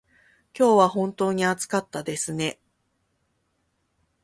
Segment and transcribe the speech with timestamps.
[0.57, 2.59] 今日は本当に暑かったですね。